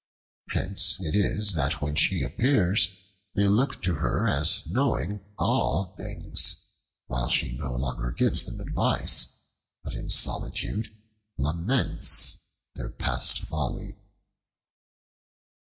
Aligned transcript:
Hence 0.49 0.99
it 0.99 1.13
is 1.15 1.53
that 1.53 1.79
when 1.79 1.93
she 1.93 2.23
appears 2.23 2.89
they 3.35 3.47
look 3.47 3.83
to 3.83 3.93
her 3.93 4.27
as 4.27 4.65
knowing 4.65 5.23
all 5.37 5.93
things, 5.95 6.55
while 7.05 7.29
she 7.29 7.55
no 7.55 7.75
longer 7.75 8.09
gives 8.09 8.41
them 8.41 8.59
advice, 8.59 9.27
but 9.83 9.93
in 9.93 10.09
solitude 10.09 10.89
laments 11.37 12.39
their 12.73 12.89
past 12.89 13.41
folly. 13.41 13.95